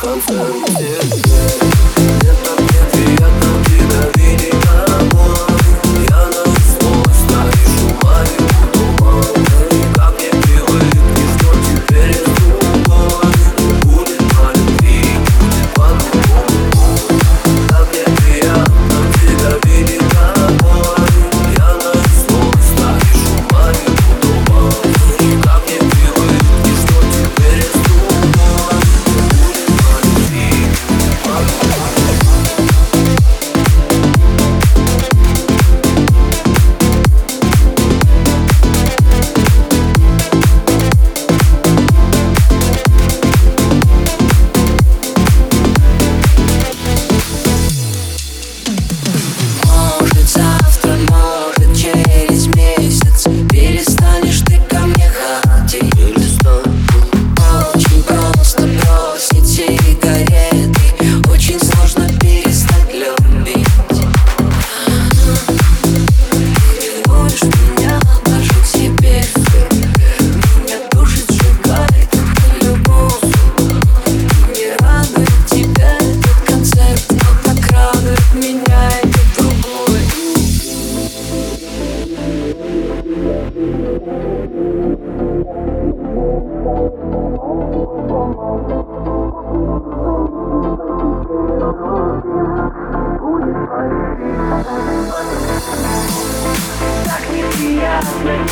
[0.00, 0.39] comfort.
[50.40, 50.69] stop.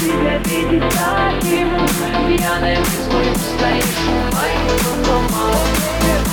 [0.00, 1.86] тебя видеть таким, ему
[2.28, 6.25] Пьяным и злым стоишь, моим кругом молодец